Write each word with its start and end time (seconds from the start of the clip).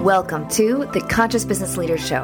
Welcome 0.00 0.48
to 0.52 0.88
the 0.94 1.02
Conscious 1.02 1.44
Business 1.44 1.76
Leaders 1.76 2.00
Show. 2.00 2.22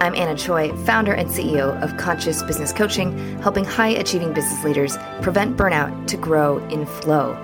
I'm 0.00 0.14
Anna 0.14 0.34
Choi, 0.34 0.74
founder 0.86 1.12
and 1.12 1.28
CEO 1.28 1.78
of 1.82 1.94
Conscious 1.98 2.42
Business 2.42 2.72
Coaching, 2.72 3.38
helping 3.42 3.66
high 3.66 3.90
achieving 3.90 4.32
business 4.32 4.64
leaders 4.64 4.96
prevent 5.20 5.58
burnout 5.58 6.06
to 6.06 6.16
grow 6.16 6.56
in 6.68 6.86
flow. 6.86 7.34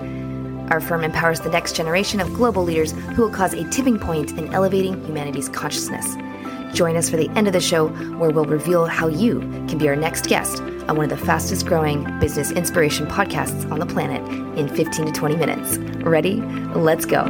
Our 0.71 0.81
firm 0.81 1.03
empowers 1.03 1.41
the 1.41 1.51
next 1.51 1.75
generation 1.75 2.19
of 2.19 2.33
global 2.33 2.63
leaders 2.63 2.93
who 2.93 3.21
will 3.21 3.29
cause 3.29 3.53
a 3.53 3.69
tipping 3.69 3.99
point 3.99 4.31
in 4.31 4.51
elevating 4.55 5.05
humanity's 5.05 5.49
consciousness. 5.49 6.15
Join 6.73 6.97
us 6.97 7.07
for 7.07 7.17
the 7.17 7.29
end 7.35 7.45
of 7.45 7.53
the 7.53 7.61
show, 7.61 7.89
where 8.17 8.31
we'll 8.31 8.45
reveal 8.45 8.87
how 8.87 9.07
you 9.07 9.41
can 9.67 9.77
be 9.77 9.87
our 9.87 9.95
next 9.95 10.25
guest 10.25 10.61
on 10.63 10.97
one 10.97 11.11
of 11.11 11.19
the 11.19 11.25
fastest 11.27 11.67
growing 11.67 12.05
business 12.19 12.49
inspiration 12.49 13.05
podcasts 13.05 13.71
on 13.71 13.77
the 13.77 13.85
planet 13.85 14.27
in 14.57 14.67
15 14.67 15.05
to 15.05 15.11
20 15.11 15.35
minutes. 15.35 15.77
Ready? 16.03 16.41
Let's 16.73 17.05
go. 17.05 17.23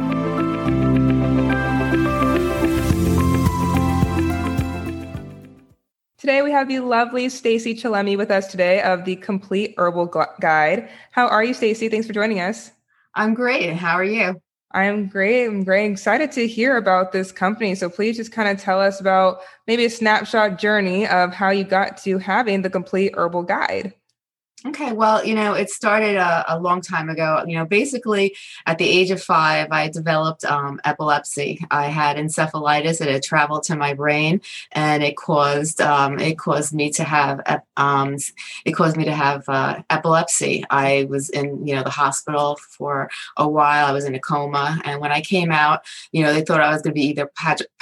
Today 6.26 6.42
we 6.42 6.50
have 6.50 6.66
the 6.66 6.80
lovely 6.80 7.28
Stacey 7.28 7.72
Chillemi 7.72 8.16
with 8.16 8.32
us 8.32 8.48
today 8.48 8.82
of 8.82 9.04
the 9.04 9.14
Complete 9.14 9.76
Herbal 9.78 10.06
Guide. 10.40 10.88
How 11.12 11.28
are 11.28 11.44
you, 11.44 11.54
Stacey? 11.54 11.88
Thanks 11.88 12.04
for 12.04 12.12
joining 12.12 12.40
us. 12.40 12.72
I'm 13.14 13.32
great. 13.32 13.74
How 13.74 13.94
are 13.94 14.02
you? 14.02 14.42
I'm 14.72 15.06
great. 15.06 15.46
I'm 15.46 15.64
very 15.64 15.86
excited 15.86 16.32
to 16.32 16.48
hear 16.48 16.78
about 16.78 17.12
this 17.12 17.30
company. 17.30 17.76
So 17.76 17.88
please 17.88 18.16
just 18.16 18.32
kind 18.32 18.48
of 18.48 18.60
tell 18.60 18.80
us 18.80 19.00
about 19.00 19.38
maybe 19.68 19.84
a 19.84 19.88
snapshot 19.88 20.58
journey 20.58 21.06
of 21.06 21.32
how 21.32 21.50
you 21.50 21.62
got 21.62 21.96
to 21.98 22.18
having 22.18 22.62
the 22.62 22.70
complete 22.70 23.14
herbal 23.16 23.44
guide. 23.44 23.94
Okay, 24.64 24.92
well, 24.92 25.22
you 25.22 25.34
know, 25.34 25.52
it 25.52 25.68
started 25.68 26.16
a, 26.16 26.54
a, 26.54 26.58
long 26.58 26.80
time 26.80 27.10
ago. 27.10 27.44
You 27.46 27.58
know, 27.58 27.66
basically 27.66 28.34
at 28.64 28.78
the 28.78 28.88
age 28.88 29.10
of 29.10 29.22
five, 29.22 29.68
I 29.70 29.88
developed 29.88 30.46
um, 30.46 30.80
epilepsy. 30.82 31.62
I 31.70 31.88
had 31.88 32.16
encephalitis; 32.16 33.02
it 33.02 33.08
had 33.08 33.22
traveled 33.22 33.64
to 33.64 33.76
my 33.76 33.92
brain, 33.92 34.40
and 34.72 35.02
it 35.02 35.14
caused 35.14 35.82
um, 35.82 36.18
it 36.18 36.38
caused 36.38 36.72
me 36.72 36.90
to 36.92 37.04
have 37.04 37.62
um, 37.76 38.16
it 38.64 38.72
caused 38.72 38.96
me 38.96 39.04
to 39.04 39.14
have 39.14 39.46
uh, 39.46 39.82
epilepsy. 39.90 40.64
I 40.70 41.06
was 41.10 41.28
in 41.28 41.66
you 41.66 41.74
know 41.74 41.82
the 41.82 41.90
hospital 41.90 42.56
for 42.56 43.10
a 43.36 43.46
while. 43.46 43.86
I 43.86 43.92
was 43.92 44.06
in 44.06 44.14
a 44.14 44.20
coma, 44.20 44.80
and 44.84 45.02
when 45.02 45.12
I 45.12 45.20
came 45.20 45.52
out, 45.52 45.84
you 46.12 46.22
know, 46.22 46.32
they 46.32 46.42
thought 46.42 46.62
I 46.62 46.72
was 46.72 46.80
going 46.80 46.94
to 46.94 46.98
be 46.98 47.06
either 47.08 47.30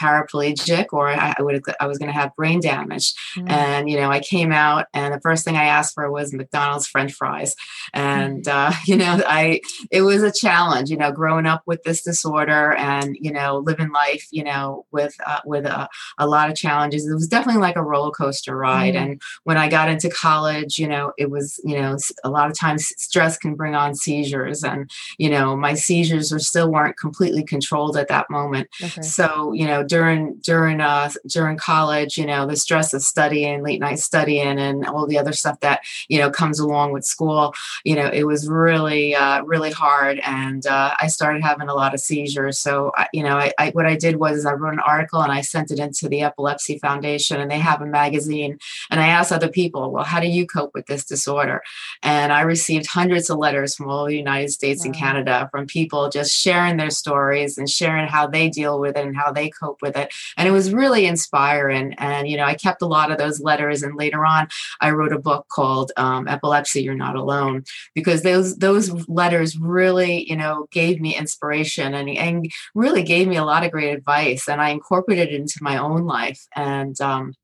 paraplegic 0.01 0.87
or 0.91 1.09
I, 1.09 1.37
would 1.39 1.63
I 1.79 1.87
was 1.87 1.99
going 1.99 2.13
to 2.13 2.19
have 2.19 2.35
brain 2.35 2.61
damage. 2.61 3.15
Mm. 3.37 3.49
And 3.49 3.91
you 3.91 3.97
know, 3.97 4.11
I 4.11 4.19
came 4.19 4.51
out, 4.51 4.87
and 4.93 5.15
the 5.15 5.21
first 5.21 5.45
thing 5.45 5.57
I 5.57 5.67
asked 5.67 5.95
for 5.95 6.11
was 6.11 6.33
McDonald's 6.33 6.64
McDonald's 6.65 6.87
French 6.87 7.13
fries, 7.13 7.55
and 7.93 8.47
uh, 8.49 8.73
you 8.87 8.97
know, 8.97 9.21
I 9.27 9.61
it 9.91 10.03
was 10.03 10.23
a 10.23 10.33
challenge, 10.33 10.91
you 10.91 10.97
know, 10.97 11.13
growing 11.13 11.47
up 11.47 11.63
with 11.67 11.83
this 11.83 12.03
disorder 12.03 12.73
and 12.75 13.17
you 13.21 13.33
know, 13.33 13.59
living 13.59 13.93
life, 13.93 14.27
you 14.31 14.45
know, 14.45 14.87
with 14.91 15.15
uh, 15.27 15.41
with 15.45 15.67
a, 15.67 15.89
a, 16.19 16.27
lot 16.27 16.51
of 16.51 16.57
challenges. 16.57 17.07
It 17.07 17.15
was 17.15 17.29
definitely 17.29 17.61
like 17.61 17.77
a 17.77 17.83
roller 17.83 18.11
coaster 18.11 18.57
ride. 18.57 18.95
Mm-hmm. 18.95 19.05
And 19.05 19.23
when 19.45 19.57
I 19.57 19.69
got 19.69 19.89
into 19.89 20.09
college, 20.09 20.79
you 20.79 20.89
know, 20.89 21.13
it 21.19 21.31
was 21.31 21.61
you 21.65 21.79
know, 21.79 21.97
a 22.25 22.31
lot 22.31 22.51
of 22.51 22.59
times 22.59 22.93
stress 22.97 23.37
can 23.37 23.55
bring 23.55 23.75
on 23.75 23.95
seizures, 23.95 24.65
and 24.65 24.91
you 25.19 25.29
know, 25.29 25.57
my 25.57 25.75
seizures 25.75 26.33
were 26.33 26.39
still 26.39 26.71
weren't 26.71 26.97
completely 26.99 27.45
controlled 27.45 27.97
at 27.97 28.09
that 28.09 28.31
moment. 28.31 28.69
Okay. 28.83 29.03
So 29.03 29.53
you 29.53 29.67
know, 29.67 29.83
during 29.83 30.37
during 30.43 30.81
uh 30.81 31.11
during 31.27 31.59
college, 31.59 32.17
you 32.17 32.27
know, 32.27 32.47
the 32.47 32.57
stress 32.57 32.95
of 32.95 33.03
studying, 33.03 33.63
late 33.63 33.81
night 33.81 33.99
studying, 33.99 34.59
and 34.59 34.87
all 34.87 35.07
the 35.07 35.19
other 35.19 35.33
stuff 35.33 35.61
that 35.61 35.83
you 36.09 36.19
know 36.19 36.31
comes 36.31 36.54
along 36.61 36.93
with 36.93 37.05
school, 37.05 37.55
you 37.85 37.95
know, 37.95 38.09
it 38.09 38.25
was 38.25 38.49
really, 38.49 39.15
uh, 39.15 39.43
really 39.43 39.71
hard. 39.71 40.21
And 40.25 40.67
uh, 40.67 40.95
I 41.01 41.07
started 41.09 41.43
having 41.43 41.69
a 41.69 41.75
lot 41.75 41.95
of 41.95 42.01
seizures. 42.01 42.59
So, 42.59 42.93
I, 42.97 43.09
you 43.13 43.23
know, 43.23 43.37
I, 43.37 43.53
I, 43.59 43.71
what 43.71 43.87
I 43.87 43.97
did 43.97 44.17
was 44.17 44.47
I 44.47 44.53
wrote 44.53 44.75
an 44.75 44.81
article 44.81 45.21
and 45.21 45.33
I 45.33 45.41
sent 45.41 45.71
it 45.71 45.79
into 45.79 46.09
the 46.09 46.23
Epilepsy 46.23 46.79
Foundation, 46.79 47.41
and 47.41 47.51
they 47.51 47.59
have 47.59 47.81
a 47.81 47.87
magazine. 47.87 48.59
And 48.91 49.01
I 49.01 49.09
asked 49.09 49.33
other 49.33 49.49
people, 49.49 49.91
well, 49.91 50.05
how 50.05 50.21
do 50.21 50.29
you 50.29 50.47
cope 50.47 50.73
with 50.75 50.87
this 50.87 51.05
disorder? 51.05 51.63
And 52.03 52.33
I 52.33 52.43
received 52.43 52.87
hundreds 52.87 53.31
of 53.31 53.39
letters 53.39 53.75
from 53.75 53.91
all 53.91 54.07
the 54.07 54.17
United 54.17 54.51
States 54.51 54.81
wow. 54.81 54.87
and 54.87 54.95
Canada 54.95 55.49
from 55.51 55.67
people 55.67 56.09
just 56.09 56.33
sharing 56.33 56.77
their 56.77 56.91
stories 56.91 57.59
and 57.59 57.69
sharing 57.69 58.07
how 58.07 58.27
they 58.27 58.49
deal 58.49 58.79
with 58.81 58.97
it 58.97 59.07
and 59.07 59.17
how 59.17 59.33
they 59.33 59.51
cope 59.51 59.83
with 59.83 59.97
it. 59.97 60.13
And 60.37 60.49
it 60.49 60.53
was 60.53 60.73
really 60.73 61.07
inspiring. 61.07 61.95
And, 61.95 62.29
you 62.29 62.37
know, 62.37 62.45
I 62.45 62.55
kept 62.55 62.83
a 62.83 62.87
lot 62.87 63.11
of 63.11 63.19
those 63.19 63.41
letters. 63.41 63.83
And 63.83 63.97
later 63.97 64.25
on, 64.25 64.49
I 64.81 64.91
wrote 64.91 65.13
a 65.13 65.19
book 65.19 65.47
called 65.49 65.93
um, 65.97 66.29
Epilepsy 66.29 66.44
epilepsy 66.45 66.83
you're 66.83 66.95
not 66.95 67.17
alone. 67.17 67.65
Because 67.95 68.23
those 68.23 68.57
those 68.57 68.91
letters 69.09 69.59
really 69.59 70.29
you 70.29 70.37
know 70.37 70.67
gave 70.71 71.01
me 71.01 71.17
inspiration 71.17 71.95
and, 71.95 72.09
and 72.11 72.51
really 72.75 73.03
gave 73.03 73.27
me 73.29 73.37
a 73.37 73.45
lot 73.45 73.65
of 73.65 73.71
great 73.71 73.95
advice 73.95 74.49
and 74.49 74.61
i 74.61 74.71
incorporated 74.71 75.29
it 75.29 75.35
into 75.35 75.59
my 75.63 75.79
own 75.79 76.05
life. 76.05 76.41
And 76.55 77.01
um, 77.01 77.35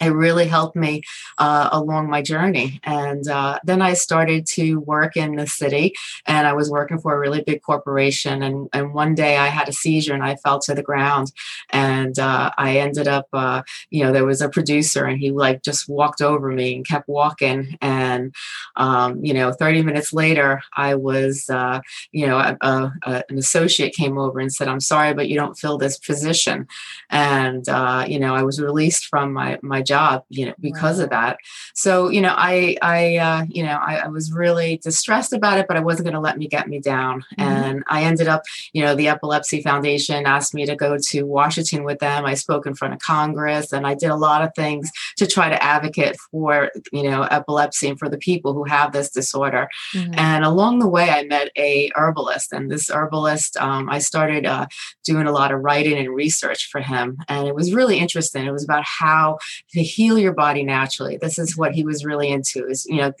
it 0.00 0.10
really 0.10 0.46
helped 0.46 0.76
me 0.76 1.02
uh, 1.38 1.68
along 1.72 2.08
my 2.08 2.22
journey. 2.22 2.80
And 2.84 3.26
uh, 3.28 3.58
then 3.64 3.82
I 3.82 3.94
started 3.94 4.46
to 4.54 4.80
work 4.80 5.16
in 5.16 5.36
the 5.36 5.46
city, 5.46 5.94
and 6.26 6.46
I 6.46 6.52
was 6.52 6.70
working 6.70 6.98
for 6.98 7.14
a 7.14 7.18
really 7.18 7.42
big 7.42 7.62
corporation. 7.62 8.42
And, 8.42 8.68
and 8.72 8.94
one 8.94 9.14
day 9.14 9.36
I 9.36 9.48
had 9.48 9.68
a 9.68 9.72
seizure 9.72 10.14
and 10.14 10.22
I 10.22 10.36
fell 10.36 10.58
to 10.60 10.74
the 10.74 10.82
ground. 10.82 11.32
And 11.70 12.18
uh, 12.18 12.50
I 12.56 12.78
ended 12.78 13.08
up, 13.08 13.28
uh, 13.32 13.62
you 13.90 14.04
know, 14.04 14.12
there 14.12 14.24
was 14.24 14.40
a 14.40 14.48
producer, 14.48 15.04
and 15.04 15.18
he 15.18 15.30
like 15.30 15.62
just 15.62 15.88
walked 15.88 16.20
over 16.20 16.50
me 16.50 16.76
and 16.76 16.86
kept 16.86 17.08
walking. 17.08 17.76
And, 17.80 18.34
um, 18.76 19.24
you 19.24 19.34
know, 19.34 19.52
30 19.52 19.82
minutes 19.82 20.12
later, 20.12 20.62
I 20.76 20.94
was, 20.94 21.48
uh, 21.50 21.80
you 22.12 22.26
know, 22.26 22.38
a, 22.38 22.56
a, 22.60 23.24
an 23.28 23.38
associate 23.38 23.94
came 23.94 24.18
over 24.18 24.38
and 24.38 24.52
said, 24.52 24.68
I'm 24.68 24.80
sorry, 24.80 25.14
but 25.14 25.28
you 25.28 25.36
don't 25.36 25.58
fill 25.58 25.78
this 25.78 25.98
position. 25.98 26.66
And, 27.10 27.68
uh, 27.68 28.04
you 28.06 28.18
know, 28.18 28.34
I 28.34 28.42
was 28.42 28.60
released 28.60 29.06
from 29.06 29.32
my, 29.32 29.58
my 29.62 29.82
job, 29.88 30.22
you 30.28 30.46
know, 30.46 30.54
because 30.60 30.98
of 30.98 31.10
that. 31.10 31.38
So, 31.74 32.08
you 32.10 32.20
know, 32.20 32.34
I, 32.36 32.76
I, 32.82 33.16
uh, 33.16 33.44
you 33.48 33.62
know, 33.64 33.78
I, 33.82 33.96
I, 33.96 34.08
was 34.08 34.30
really 34.32 34.76
distressed 34.76 35.32
about 35.32 35.58
it, 35.58 35.66
but 35.66 35.76
I 35.76 35.80
wasn't 35.80 36.04
going 36.04 36.14
to 36.14 36.20
let 36.20 36.38
me 36.38 36.46
get 36.46 36.68
me 36.68 36.78
down. 36.78 37.24
Mm-hmm. 37.38 37.42
And 37.42 37.84
I 37.88 38.02
ended 38.02 38.28
up, 38.28 38.42
you 38.72 38.82
know, 38.82 38.94
the 38.94 39.08
Epilepsy 39.08 39.62
Foundation 39.62 40.26
asked 40.26 40.54
me 40.54 40.66
to 40.66 40.76
go 40.76 40.98
to 41.08 41.22
Washington 41.22 41.84
with 41.84 41.98
them. 41.98 42.24
I 42.26 42.34
spoke 42.34 42.66
in 42.66 42.74
front 42.74 42.94
of 42.94 43.00
Congress 43.00 43.72
and 43.72 43.86
I 43.86 43.94
did 43.94 44.10
a 44.10 44.16
lot 44.16 44.42
of 44.42 44.50
things 44.54 44.90
to 45.16 45.26
try 45.26 45.48
to 45.48 45.62
advocate 45.62 46.16
for, 46.30 46.70
you 46.92 47.02
know, 47.04 47.22
epilepsy 47.22 47.88
and 47.88 47.98
for 47.98 48.08
the 48.08 48.18
people 48.18 48.52
who 48.52 48.64
have 48.64 48.92
this 48.92 49.10
disorder. 49.10 49.68
Mm-hmm. 49.94 50.14
And 50.14 50.44
along 50.44 50.78
the 50.78 50.88
way, 50.88 51.10
I 51.10 51.24
met 51.24 51.50
a 51.56 51.90
herbalist, 51.94 52.52
and 52.52 52.70
this 52.70 52.90
herbalist, 52.90 53.56
um, 53.56 53.88
I 53.88 53.98
started 53.98 54.46
uh, 54.46 54.66
doing 55.04 55.26
a 55.26 55.32
lot 55.32 55.52
of 55.52 55.60
writing 55.60 55.96
and 55.98 56.14
research 56.14 56.68
for 56.70 56.80
him, 56.80 57.18
and 57.28 57.46
it 57.46 57.54
was 57.54 57.74
really 57.74 57.98
interesting. 57.98 58.46
It 58.46 58.52
was 58.52 58.64
about 58.64 58.84
how 58.84 59.38
to 59.78 59.84
heal 59.84 60.18
your 60.18 60.32
body 60.32 60.62
naturally. 60.62 61.16
This 61.16 61.38
is 61.38 61.56
what 61.56 61.74
he 61.74 61.84
was 61.84 62.04
really 62.04 62.28
into 62.28 62.66
is, 62.66 62.86
you 62.86 62.96
know, 62.96 63.12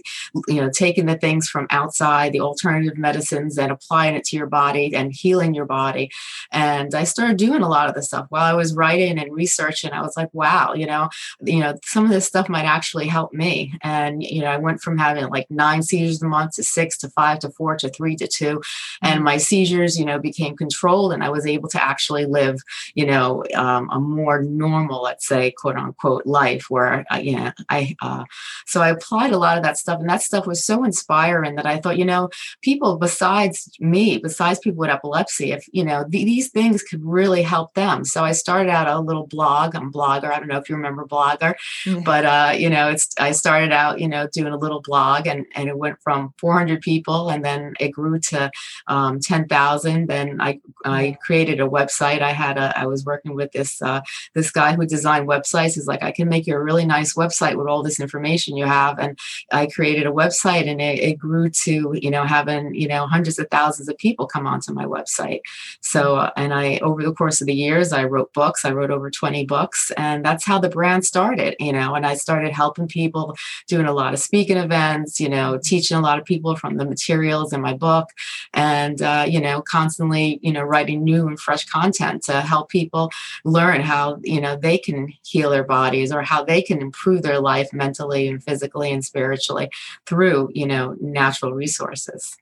you 0.46 0.60
know, 0.60 0.70
taking 0.70 1.06
the 1.06 1.16
things 1.16 1.48
from 1.48 1.66
outside, 1.70 2.32
the 2.32 2.40
alternative 2.40 2.98
medicines 2.98 3.58
and 3.58 3.72
applying 3.72 4.14
it 4.14 4.24
to 4.24 4.36
your 4.36 4.46
body 4.46 4.94
and 4.94 5.12
healing 5.12 5.54
your 5.54 5.64
body. 5.64 6.10
And 6.52 6.94
I 6.94 7.04
started 7.04 7.36
doing 7.36 7.62
a 7.62 7.68
lot 7.68 7.88
of 7.88 7.94
this 7.94 8.06
stuff 8.06 8.26
while 8.30 8.44
I 8.44 8.54
was 8.54 8.74
writing 8.74 9.18
and 9.18 9.32
researching. 9.32 9.92
I 9.92 10.02
was 10.02 10.16
like, 10.16 10.32
wow, 10.32 10.74
you 10.74 10.86
know, 10.86 11.08
you 11.40 11.60
know, 11.60 11.74
some 11.84 12.04
of 12.04 12.10
this 12.10 12.26
stuff 12.26 12.48
might 12.48 12.64
actually 12.64 13.06
help 13.06 13.32
me. 13.32 13.72
And, 13.82 14.22
you 14.22 14.40
know, 14.40 14.48
I 14.48 14.56
went 14.56 14.80
from 14.80 14.98
having 14.98 15.28
like 15.28 15.50
nine 15.50 15.82
seizures 15.82 16.22
a 16.22 16.26
month 16.26 16.56
to 16.56 16.62
six 16.62 16.98
to 16.98 17.08
five 17.10 17.38
to 17.40 17.50
four 17.50 17.76
to 17.76 17.88
three 17.88 18.16
to 18.16 18.26
two. 18.26 18.60
And 19.02 19.24
my 19.24 19.36
seizures, 19.36 19.98
you 19.98 20.04
know, 20.04 20.18
became 20.18 20.56
controlled 20.56 21.12
and 21.12 21.22
I 21.22 21.30
was 21.30 21.46
able 21.46 21.68
to 21.70 21.82
actually 21.82 22.26
live, 22.26 22.56
you 22.94 23.06
know, 23.06 23.44
um, 23.54 23.88
a 23.90 24.00
more 24.00 24.42
normal, 24.42 25.02
let's 25.02 25.26
say, 25.26 25.52
quote 25.52 25.76
unquote, 25.76 26.26
life 26.26 26.47
life 26.48 26.66
where 26.68 27.04
I, 27.10 27.20
you 27.20 27.36
know, 27.36 27.52
I, 27.68 27.96
uh, 28.00 28.24
so 28.66 28.80
I 28.80 28.90
applied 28.90 29.32
a 29.32 29.38
lot 29.38 29.56
of 29.56 29.64
that 29.64 29.78
stuff 29.78 30.00
and 30.00 30.08
that 30.08 30.22
stuff 30.22 30.46
was 30.46 30.64
so 30.64 30.84
inspiring 30.84 31.56
that 31.56 31.66
I 31.66 31.78
thought, 31.78 31.98
you 31.98 32.04
know, 32.04 32.30
people 32.62 32.98
besides 32.98 33.70
me, 33.80 34.18
besides 34.18 34.58
people 34.58 34.78
with 34.78 34.90
epilepsy, 34.90 35.52
if, 35.52 35.66
you 35.72 35.84
know, 35.84 36.04
th- 36.10 36.24
these 36.24 36.48
things 36.50 36.82
could 36.82 37.04
really 37.04 37.42
help 37.42 37.74
them. 37.74 38.04
So 38.04 38.24
I 38.24 38.32
started 38.32 38.70
out 38.70 38.88
a 38.88 39.00
little 39.00 39.26
blog. 39.26 39.74
I'm 39.74 39.92
Blogger. 39.92 40.30
I 40.32 40.38
don't 40.38 40.48
know 40.48 40.58
if 40.58 40.68
you 40.68 40.76
remember 40.76 41.04
Blogger, 41.04 41.54
mm-hmm. 41.84 42.00
but, 42.00 42.24
uh, 42.24 42.52
you 42.56 42.70
know, 42.70 42.88
it's, 42.88 43.08
I 43.18 43.32
started 43.32 43.72
out, 43.72 44.00
you 44.00 44.08
know, 44.08 44.28
doing 44.32 44.52
a 44.52 44.58
little 44.58 44.80
blog 44.80 45.26
and, 45.26 45.46
and 45.54 45.68
it 45.68 45.76
went 45.76 46.00
from 46.02 46.34
400 46.38 46.80
people 46.80 47.28
and 47.28 47.44
then 47.44 47.74
it 47.80 47.90
grew 47.90 48.18
to 48.30 48.50
um, 48.86 49.20
10,000. 49.20 50.06
Then 50.06 50.40
I, 50.40 50.60
I 50.84 51.16
created 51.24 51.60
a 51.60 51.68
website. 51.68 52.22
I 52.22 52.32
had 52.32 52.58
a, 52.58 52.78
I 52.78 52.86
was 52.86 53.04
working 53.04 53.34
with 53.34 53.52
this, 53.52 53.80
uh, 53.82 54.00
this 54.34 54.50
guy 54.50 54.74
who 54.74 54.86
designed 54.86 55.28
websites. 55.28 55.74
He's 55.74 55.86
like, 55.86 56.02
I 56.02 56.12
can 56.12 56.28
make 56.28 56.37
make 56.38 56.46
you 56.46 56.54
a 56.54 56.62
really 56.62 56.86
nice 56.86 57.14
website 57.14 57.56
with 57.56 57.66
all 57.66 57.82
this 57.82 57.98
information 57.98 58.56
you 58.56 58.64
have. 58.64 58.98
And 58.98 59.18
I 59.50 59.66
created 59.66 60.06
a 60.06 60.12
website 60.12 60.68
and 60.68 60.80
it, 60.80 61.00
it 61.00 61.18
grew 61.18 61.50
to, 61.50 61.94
you 61.94 62.10
know, 62.10 62.24
having, 62.24 62.74
you 62.74 62.86
know, 62.86 63.08
hundreds 63.08 63.40
of 63.40 63.48
thousands 63.50 63.88
of 63.88 63.98
people 63.98 64.26
come 64.26 64.46
onto 64.46 64.72
my 64.72 64.84
website. 64.84 65.40
So, 65.80 66.30
and 66.36 66.54
I, 66.54 66.78
over 66.78 67.02
the 67.02 67.12
course 67.12 67.40
of 67.40 67.48
the 67.48 67.54
years, 67.54 67.92
I 67.92 68.04
wrote 68.04 68.32
books. 68.34 68.64
I 68.64 68.70
wrote 68.70 68.92
over 68.92 69.10
20 69.10 69.46
books 69.46 69.90
and 69.96 70.24
that's 70.24 70.46
how 70.46 70.60
the 70.60 70.68
brand 70.68 71.04
started, 71.04 71.56
you 71.58 71.72
know, 71.72 71.94
and 71.96 72.06
I 72.06 72.14
started 72.14 72.52
helping 72.52 72.86
people 72.86 73.34
doing 73.66 73.86
a 73.86 73.92
lot 73.92 74.14
of 74.14 74.20
speaking 74.20 74.56
events, 74.56 75.18
you 75.18 75.28
know, 75.28 75.58
teaching 75.62 75.96
a 75.96 76.00
lot 76.00 76.20
of 76.20 76.24
people 76.24 76.54
from 76.54 76.76
the 76.76 76.84
materials 76.84 77.52
in 77.52 77.60
my 77.60 77.74
book 77.74 78.10
and, 78.54 79.02
uh, 79.02 79.26
you 79.28 79.40
know, 79.40 79.60
constantly, 79.62 80.38
you 80.40 80.52
know, 80.52 80.62
writing 80.62 81.02
new 81.02 81.26
and 81.26 81.40
fresh 81.40 81.64
content 81.64 82.22
to 82.24 82.40
help 82.42 82.68
people 82.68 83.10
learn 83.44 83.80
how, 83.80 84.18
you 84.22 84.40
know, 84.40 84.54
they 84.54 84.78
can 84.78 85.12
heal 85.24 85.50
their 85.50 85.64
bodies 85.64 86.12
or 86.18 86.22
how 86.22 86.44
they 86.44 86.60
can 86.60 86.80
improve 86.80 87.22
their 87.22 87.40
life 87.40 87.72
mentally 87.72 88.28
and 88.28 88.42
physically 88.42 88.92
and 88.92 89.04
spiritually 89.04 89.70
through, 90.06 90.50
you 90.54 90.66
know, 90.66 90.96
natural 91.00 91.52
resources. 91.52 92.36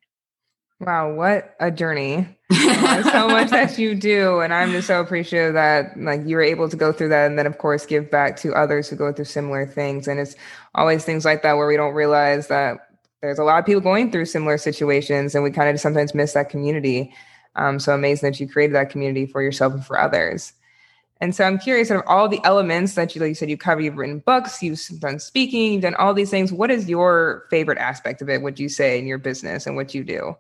Wow, 0.81 1.15
what 1.15 1.57
a 1.59 1.71
journey. 1.71 2.29
so 2.53 3.29
much 3.29 3.51
that 3.51 3.79
you 3.79 3.95
do. 3.95 4.41
And 4.41 4.53
I'm 4.53 4.73
just 4.73 4.87
so 4.87 5.01
appreciative 5.01 5.55
that 5.55 5.99
like 5.99 6.21
you 6.27 6.37
were 6.37 6.43
able 6.43 6.69
to 6.69 6.77
go 6.77 6.93
through 6.93 7.09
that 7.09 7.27
and 7.27 7.39
then 7.39 7.47
of 7.47 7.59
course 7.59 7.87
give 7.87 8.11
back 8.11 8.37
to 8.39 8.55
others 8.55 8.89
who 8.89 8.97
go 8.97 9.13
through 9.13 9.25
similar 9.25 9.67
things. 9.67 10.07
And 10.07 10.21
it's 10.21 10.37
always 10.75 11.05
things 11.05 11.25
like 11.25 11.43
that 11.43 11.55
where 11.55 11.67
we 11.67 11.77
don't 11.77 11.95
realize 11.95 12.49
that 12.49 12.89
there's 13.23 13.39
a 13.39 13.45
lot 13.45 13.59
of 13.59 13.65
people 13.65 13.81
going 13.81 14.13
through 14.13 14.27
similar 14.27 14.59
situations 14.59 15.35
and 15.35 15.43
we 15.43 15.51
kind 15.51 15.71
of 15.71 15.81
sometimes 15.81 16.15
miss 16.15 16.35
that 16.35 16.51
community. 16.51 17.15
Um, 17.55 17.81
so 17.81 17.95
amazing 17.95 18.31
that 18.31 18.39
you 18.39 18.47
created 18.47 18.77
that 18.77 18.91
community 18.91 19.25
for 19.25 19.41
yourself 19.41 19.73
and 19.73 19.85
for 19.85 19.99
others. 19.99 20.53
And 21.21 21.35
so 21.35 21.45
I'm 21.45 21.59
curious 21.59 21.91
of 21.91 22.03
all 22.07 22.29
the 22.29 22.41
elements 22.45 22.95
that 22.95 23.15
you, 23.15 23.21
like 23.23 23.31
you 23.31 23.35
said, 23.35 23.49
you 23.49 23.57
cover, 23.57 23.81
you've 23.81 23.97
written 23.97 24.19
books, 24.21 24.63
you've 24.63 24.81
done 25.01 25.19
speaking, 25.19 25.73
you've 25.73 25.83
done 25.83 25.95
all 25.95 26.13
these 26.13 26.31
things. 26.31 26.53
What 26.53 26.71
is 26.71 26.89
your 26.89 27.47
favorite 27.51 27.79
aspect 27.79 28.21
of 28.21 28.29
it, 28.29 28.43
would 28.43 28.61
you 28.61 28.69
say, 28.69 28.99
in 28.99 29.07
your 29.07 29.19
business 29.19 29.67
and 29.67 29.77
what 29.77 29.95
you 29.95 30.05
do? 30.05 30.37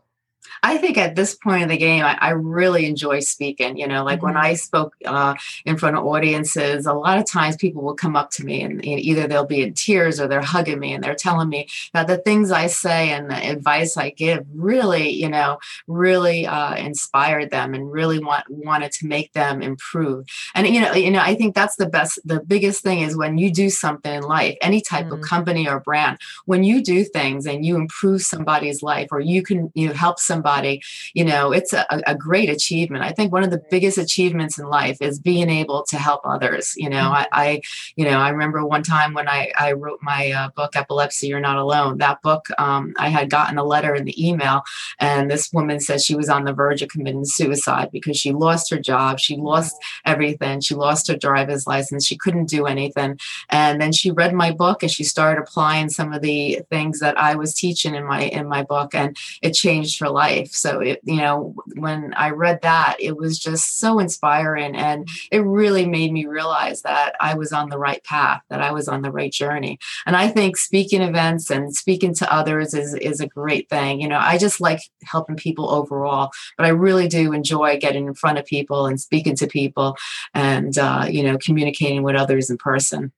I 0.63 0.79
think 0.79 0.99
at 0.99 1.17
this 1.17 1.35
point 1.35 1.63
of 1.63 1.69
the 1.69 1.77
game, 1.77 2.05
I, 2.05 2.17
I 2.21 2.31
really 2.31 2.87
enjoy 2.87 3.21
speaking. 3.21 3.77
You 3.77 3.87
know, 3.87 4.05
like 4.05 4.19
mm-hmm. 4.19 4.27
when 4.27 4.37
I 4.37 4.55
spoke 4.55 4.95
uh, 5.05 5.35
in 5.65 5.77
front 5.77 5.97
of 5.97 6.05
audiences, 6.05 6.87
a 6.87 6.93
lot 6.93 7.19
of 7.19 7.27
times 7.27 7.57
people 7.57 7.83
will 7.83 7.95
come 7.95 8.17
up 8.17 8.31
to 8.33 8.45
me 8.45 8.63
and, 8.63 8.85
and, 8.85 9.01
either 9.07 9.27
they'll 9.27 9.47
be 9.47 9.63
in 9.63 9.75
tears 9.75 10.19
or 10.19 10.27
they're 10.27 10.41
hugging 10.41 10.79
me 10.79 10.93
and 10.93 11.05
they're 11.05 11.15
telling 11.15 11.49
me 11.49 11.69
that 11.93 12.07
the 12.07 12.19
things 12.19 12.51
I 12.51 12.67
say 12.67 13.11
and 13.11 13.31
the 13.31 13.37
advice 13.37 13.97
I 13.97 14.11
give 14.11 14.45
really, 14.55 15.11
you 15.11 15.29
know, 15.29 15.59
really 15.87 16.47
uh, 16.47 16.75
inspired 16.77 17.51
them 17.51 17.75
and 17.75 17.91
really 17.91 18.19
want 18.19 18.45
wanted 18.49 18.93
to 18.93 19.07
make 19.07 19.33
them 19.33 19.63
improve. 19.63 20.27
And 20.55 20.67
you 20.67 20.81
know, 20.81 20.93
you 20.93 21.11
know, 21.11 21.21
I 21.21 21.35
think 21.35 21.55
that's 21.55 21.77
the 21.77 21.87
best, 21.89 22.19
the 22.25 22.41
biggest 22.41 22.83
thing 22.83 23.01
is 23.01 23.17
when 23.17 23.39
you 23.39 23.51
do 23.53 23.71
something 23.71 24.13
in 24.13 24.23
life, 24.23 24.57
any 24.63 24.81
type 24.81 25.07
mm-hmm. 25.07 25.23
of 25.23 25.29
company 25.29 25.69
or 25.69 25.81
brand, 25.81 26.19
when 26.47 26.65
you 26.65 26.83
do 26.83 27.05
things 27.05 27.47
and 27.47 27.65
you 27.65 27.77
improve 27.77 28.23
somebody's 28.23 28.83
life 28.83 29.09
or 29.11 29.21
you 29.21 29.43
can 29.43 29.71
you 29.75 29.89
know, 29.89 29.95
help 29.95 30.19
somebody 30.19 30.36
somebody, 30.37 30.83
you 31.15 31.25
know, 31.25 31.53
it's 31.53 31.73
a, 31.73 31.85
a 32.07 32.15
great 32.15 32.51
achievement. 32.51 33.05
I 33.05 33.13
think 33.13 33.33
one 33.33 33.43
of 33.43 33.51
the 33.51 33.63
biggest 33.71 33.99
achievements 33.99 34.59
in 34.59 34.67
life 34.67 34.99
is 35.01 35.19
being 35.19 35.51
able 35.51 35.83
to 35.85 35.97
help 35.97 36.23
others. 36.25 36.75
You 36.77 36.91
know. 36.91 37.07
I, 37.11 37.27
I, 37.33 37.61
you 37.97 38.05
know, 38.05 38.19
I 38.19 38.29
remember 38.29 38.65
one 38.65 38.83
time 38.83 39.15
when 39.15 39.29
I, 39.29 39.53
I 39.59 39.73
wrote 39.73 40.01
my 40.03 40.31
uh, 40.31 40.49
book, 40.51 40.77
Epilepsy, 40.77 41.29
You're 41.29 41.41
Not 41.41 41.57
Alone. 41.57 41.99
That 41.99 42.21
book, 42.23 42.47
um, 42.59 42.95
I 42.99 43.09
had 43.09 43.31
gotten 43.31 43.59
a 43.59 43.65
letter 43.65 43.95
in 43.95 44.05
the 44.05 44.29
email, 44.29 44.63
and 44.99 45.31
this 45.31 45.53
woman 45.53 45.81
said 45.81 46.01
she 46.01 46.15
was 46.15 46.29
on 46.29 46.45
the 46.45 46.53
verge 46.53 46.83
of 46.83 46.89
committing 46.89 47.25
suicide 47.25 47.89
because 47.93 48.17
she 48.17 48.33
lost 48.33 48.71
her 48.71 48.79
job, 48.79 49.19
she 49.19 49.37
lost 49.37 49.75
everything, 50.05 50.61
she 50.61 50.75
lost 50.75 51.09
her 51.09 51.17
driver's 51.17 51.67
license, 51.67 52.07
she 52.07 52.17
couldn't 52.17 52.49
do 52.49 52.67
anything. 52.67 53.19
And 53.51 53.81
then 53.81 53.93
she 53.93 54.11
read 54.11 54.35
my 54.35 54.51
book 54.53 54.83
and 54.83 54.91
she 54.91 55.05
started 55.05 55.41
applying 55.41 55.89
some 55.89 56.13
of 56.13 56.23
the 56.23 56.61
things 56.71 57.01
that 57.01 57.17
I 57.19 57.35
was 57.35 57.55
teaching 57.55 57.95
in 57.95 58.05
my 58.05 58.23
in 58.39 58.49
my 58.49 58.63
book, 58.63 58.95
and 58.95 59.17
it 59.43 59.53
changed 59.53 60.01
her 60.01 60.09
life 60.09 60.26
life. 60.27 60.53
So 60.53 60.81
it, 60.81 61.01
you 61.05 61.17
know, 61.17 61.55
when 61.77 62.13
I 62.15 62.31
read 62.31 62.61
that, 62.63 62.97
it 62.99 63.17
was 63.17 63.39
just 63.39 63.79
so 63.79 63.99
inspiring 63.99 64.75
and 64.77 65.09
it 65.31 65.39
really 65.39 65.87
made 65.87 66.13
me 66.13 66.27
realize 66.27 66.83
that 66.83 67.15
I 67.21 67.35
was 67.35 67.53
on 67.53 67.69
the 67.69 67.79
right 67.79 68.03
path, 68.05 68.43
that 68.51 68.61
I 68.61 68.73
was 68.73 68.89
on 68.89 69.03
the 69.03 69.13
right 69.13 69.33
journey. 69.33 69.79
And 70.05 70.17
I 70.17 70.29
think 70.29 70.57
speaking 70.57 71.03
events 71.03 71.51
and 71.51 71.75
speaking 71.75 72.15
to 72.15 72.33
others 72.33 72.75
is 72.75 72.95
is 72.95 73.21
a 73.21 73.29
great 73.29 73.69
thing. 73.69 74.01
You 74.01 74.09
know, 74.09 74.19
I 74.19 74.39
just 74.39 74.61
like 74.61 74.81
helping 75.05 75.37
people 75.37 75.71
overall, 75.71 76.31
but 76.57 76.67
I 76.67 76.71
really 76.71 77.09
do 77.09 77.33
enjoy 77.33 77.79
getting 77.79 78.07
in 78.07 78.15
front 78.15 78.39
of 78.39 78.47
people 78.47 78.87
and 78.87 79.01
speaking 79.01 79.37
to 79.37 79.47
people 79.47 79.97
and 80.35 80.77
uh, 80.79 81.07
you 81.09 81.23
know, 81.23 81.39
communicating 81.39 82.03
with 82.03 82.17
others 82.17 82.51
in 82.51 82.59
person. 82.59 83.13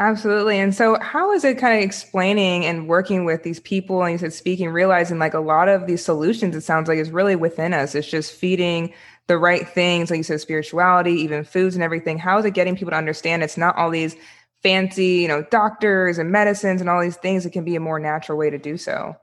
Absolutely. 0.00 0.58
And 0.58 0.74
so, 0.74 0.98
how 1.00 1.30
is 1.32 1.44
it 1.44 1.58
kind 1.58 1.76
of 1.78 1.84
explaining 1.84 2.64
and 2.64 2.88
working 2.88 3.26
with 3.26 3.42
these 3.42 3.60
people 3.60 4.02
and 4.02 4.12
you 4.12 4.18
said 4.18 4.32
speaking, 4.32 4.70
realizing 4.70 5.18
like 5.18 5.34
a 5.34 5.40
lot 5.40 5.68
of 5.68 5.86
these 5.86 6.02
solutions, 6.04 6.56
it 6.56 6.62
sounds 6.62 6.88
like 6.88 6.98
is 6.98 7.10
really 7.10 7.36
within 7.36 7.74
us. 7.74 7.94
It's 7.94 8.08
just 8.08 8.32
feeding 8.32 8.94
the 9.28 9.38
right 9.38 9.68
things, 9.68 10.10
like 10.10 10.16
you 10.16 10.24
said, 10.24 10.40
spirituality, 10.40 11.12
even 11.12 11.44
foods 11.44 11.76
and 11.76 11.84
everything. 11.84 12.18
How 12.18 12.38
is 12.38 12.46
it 12.46 12.52
getting 12.54 12.76
people 12.76 12.92
to 12.92 12.96
understand 12.96 13.42
it's 13.42 13.58
not 13.58 13.76
all 13.76 13.90
these 13.90 14.16
fancy, 14.62 15.18
you 15.18 15.28
know, 15.28 15.42
doctors 15.50 16.18
and 16.18 16.32
medicines 16.32 16.80
and 16.80 16.90
all 16.90 17.02
these 17.02 17.16
things? 17.18 17.46
It 17.46 17.50
can 17.52 17.64
be 17.64 17.76
a 17.76 17.80
more 17.80 18.00
natural 18.00 18.38
way 18.38 18.50
to 18.50 18.58
do 18.58 18.78
so 18.78 19.16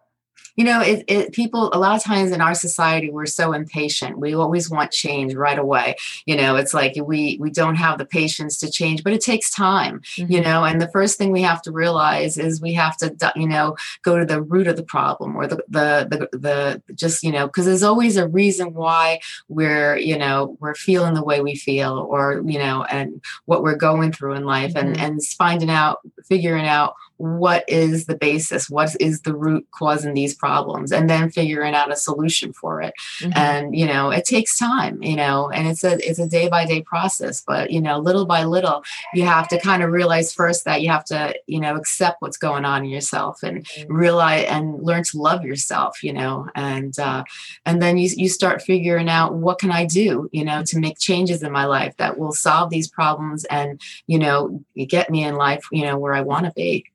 you 0.57 0.63
know 0.65 0.81
it, 0.81 1.06
it, 1.07 1.31
people 1.31 1.69
a 1.71 1.80
lot 1.80 1.95
of 1.95 2.04
times 2.04 2.31
in 2.31 2.42
our 2.42 2.54
society 2.54 3.09
we're 3.09 3.25
so 3.25 3.54
impatient 3.54 4.18
we 4.18 4.33
always 4.33 4.69
want 4.69 4.92
change 4.92 5.33
right 5.36 5.59
away 5.59 5.95
you 6.25 6.36
know 6.36 6.57
it's 6.57 6.74
like 6.74 6.94
we 7.01 7.38
we 7.39 7.50
don't 7.50 7.75
have 7.75 7.98
the 7.98 8.06
patience 8.06 8.57
to 8.57 8.69
change 8.69 9.04
but 9.04 9.13
it 9.13 9.21
takes 9.21 9.50
time 9.50 10.01
mm-hmm. 10.15 10.31
you 10.31 10.42
know 10.42 10.65
and 10.65 10.81
the 10.81 10.89
first 10.89 11.18
thing 11.18 11.31
we 11.31 11.42
have 11.42 11.62
to 11.62 11.71
realize 11.71 12.38
is 12.38 12.59
we 12.59 12.74
have 12.74 12.98
to 12.98 13.15
you 13.36 13.48
know 13.48 13.75
go 14.01 14.18
to 14.18 14.25
the 14.25 14.42
root 14.42 14.68
of 14.68 14.75
the 14.75 14.83
problem 14.83 15.36
or 15.36 15.48
the 15.48 15.57
the 15.69 16.27
the, 16.31 16.38
the 16.38 16.81
just 16.94 17.24
you 17.24 17.31
know 17.31 17.48
because 17.48 17.65
there's 17.65 17.83
always 17.83 18.18
a 18.18 18.27
reason 18.27 18.74
why 18.74 19.19
we're 19.48 19.95
you 19.98 20.18
know 20.18 20.57
we're 20.59 20.75
feeling 20.75 21.13
the 21.13 21.24
way 21.24 21.39
we 21.39 21.56
feel 21.56 22.07
or 22.09 22.42
you 22.45 22.57
know 22.57 22.83
and 22.86 23.21
what 23.45 23.63
we're 23.63 23.75
going 23.75 24.12
through 24.12 24.33
in 24.33 24.44
life 24.44 24.74
mm-hmm. 24.74 24.88
and 24.88 25.00
and 25.00 25.24
finding 25.24 25.69
out 25.69 26.00
figuring 26.25 26.65
out 26.65 26.95
what 27.17 27.63
is 27.67 28.05
the 28.05 28.15
basis? 28.15 28.69
What 28.69 28.95
is 28.99 29.21
the 29.21 29.35
root 29.35 29.67
causing 29.71 30.13
these 30.13 30.35
problems? 30.35 30.91
And 30.91 31.09
then 31.09 31.29
figuring 31.29 31.73
out 31.73 31.91
a 31.91 31.95
solution 31.95 32.53
for 32.53 32.81
it. 32.81 32.93
Mm-hmm. 33.21 33.31
and 33.35 33.75
you 33.75 33.85
know 33.85 34.09
it 34.11 34.25
takes 34.25 34.57
time 34.57 35.01
you 35.01 35.15
know 35.15 35.49
and 35.49 35.67
it's 35.67 35.83
a 35.83 35.93
it's 36.07 36.19
a 36.19 36.27
day 36.27 36.49
by 36.49 36.65
day 36.65 36.81
process. 36.81 37.43
But 37.45 37.71
you 37.71 37.81
know 37.81 37.99
little 37.99 38.25
by 38.25 38.43
little 38.43 38.83
you 39.13 39.23
have 39.23 39.47
to 39.49 39.59
kind 39.59 39.83
of 39.83 39.91
realize 39.91 40.33
first 40.33 40.65
that 40.65 40.81
you 40.81 40.89
have 40.89 41.05
to 41.05 41.33
you 41.47 41.59
know 41.59 41.75
accept 41.75 42.21
what's 42.21 42.37
going 42.37 42.65
on 42.65 42.83
in 42.83 42.89
yourself 42.89 43.43
and 43.43 43.65
mm-hmm. 43.65 43.93
realize 43.93 44.45
and 44.45 44.81
learn 44.83 45.03
to 45.03 45.17
love 45.17 45.43
yourself 45.43 46.03
you 46.03 46.13
know. 46.13 46.47
And 46.55 46.97
uh 46.99 47.23
and 47.65 47.81
then 47.81 47.97
you 47.97 48.09
you 48.15 48.29
start 48.29 48.61
figuring 48.61 49.09
out 49.09 49.33
what 49.33 49.59
can 49.59 49.71
i 49.71 49.85
do 49.85 50.29
you 50.31 50.43
know 50.43 50.63
to 50.63 50.79
make 50.79 50.97
changes 50.97 51.43
in 51.43 51.51
my 51.51 51.65
life 51.65 51.95
that 51.97 52.17
will 52.17 52.31
solve 52.31 52.69
these 52.69 52.87
problems 52.87 53.45
and 53.45 53.81
you 54.07 54.19
know 54.19 54.63
get 54.87 55.09
me 55.09 55.23
in 55.23 55.35
life 55.35 55.65
you 55.71 55.83
know 55.83 55.97
where 55.97 56.13
i 56.13 56.21
want 56.21 56.45
to 56.45 56.51
be 56.53 56.85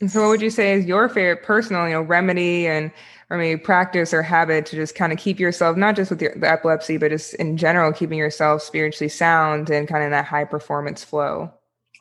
and 0.00 0.10
so, 0.10 0.22
what 0.22 0.28
would 0.30 0.42
you 0.42 0.50
say 0.50 0.72
is 0.74 0.86
your 0.86 1.08
favorite 1.08 1.42
personal, 1.42 1.86
you 1.86 1.94
know, 1.94 2.02
remedy 2.02 2.66
and 2.66 2.90
or 3.30 3.36
maybe 3.38 3.60
practice 3.60 4.12
or 4.14 4.22
habit 4.22 4.66
to 4.66 4.76
just 4.76 4.94
kind 4.94 5.12
of 5.12 5.18
keep 5.18 5.38
yourself 5.38 5.76
not 5.76 5.94
just 5.96 6.10
with 6.10 6.20
your, 6.22 6.34
the 6.36 6.50
epilepsy, 6.50 6.96
but 6.96 7.10
just 7.10 7.34
in 7.34 7.56
general, 7.56 7.92
keeping 7.92 8.18
yourself 8.18 8.62
spiritually 8.62 9.08
sound 9.08 9.70
and 9.70 9.86
kind 9.88 10.02
of 10.04 10.10
that 10.10 10.24
high 10.24 10.44
performance 10.44 11.04
flow? 11.04 11.52